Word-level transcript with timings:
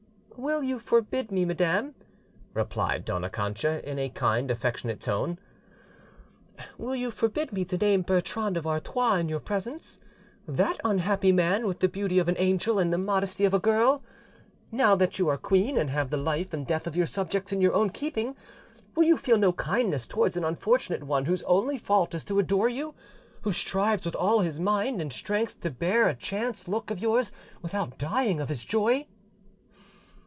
"Will 0.37 0.63
you 0.63 0.79
forbid 0.79 1.31
me, 1.31 1.45
madam," 1.45 1.93
replied 2.55 3.05
Dona 3.05 3.29
Cancha 3.29 3.87
in 3.87 3.99
a 3.99 4.09
kind, 4.09 4.49
affectionate 4.49 4.99
tone—"will 4.99 6.95
you 6.95 7.11
forbid 7.11 7.53
me 7.53 7.63
to 7.65 7.77
name 7.77 8.01
Bertrand 8.01 8.57
of 8.57 8.65
Artois 8.65 9.17
in 9.17 9.29
your 9.29 9.39
presence, 9.39 9.99
that 10.47 10.81
unhappy 10.83 11.31
man, 11.31 11.67
with 11.67 11.79
the 11.79 11.87
beauty 11.87 12.17
of 12.17 12.27
an 12.27 12.37
angel 12.39 12.79
and 12.79 12.91
the 12.91 12.97
modesty 12.97 13.45
of 13.45 13.53
a 13.53 13.59
girl? 13.59 14.03
Now 14.71 14.95
that 14.95 15.19
you 15.19 15.27
are 15.27 15.37
queen 15.37 15.77
and 15.77 15.91
have 15.91 16.09
the 16.09 16.17
life 16.17 16.51
and 16.55 16.65
death 16.65 16.87
of 16.87 16.95
your 16.95 17.05
subjects 17.05 17.51
in 17.51 17.61
your 17.61 17.75
own 17.75 17.91
keeping, 17.91 18.35
will 18.95 19.03
you 19.05 19.17
feel 19.17 19.37
no 19.37 19.53
kindness 19.53 20.07
towards 20.07 20.35
an 20.35 20.43
unfortunate 20.43 21.03
one 21.03 21.25
whose 21.25 21.43
only 21.43 21.77
fault 21.77 22.15
is 22.15 22.25
to 22.25 22.39
adore 22.39 22.67
you, 22.69 22.95
who 23.43 23.51
strives 23.53 24.05
with 24.05 24.15
all 24.15 24.39
his 24.39 24.59
mind 24.59 25.03
and 25.03 25.13
strength 25.13 25.59
to 25.61 25.69
bear 25.69 26.07
a 26.09 26.15
chance 26.15 26.67
look 26.67 26.89
of 26.89 26.97
yours 26.97 27.31
without 27.61 27.99
dying 27.99 28.41
of 28.41 28.49
his 28.49 28.65
joy?" 28.65 29.05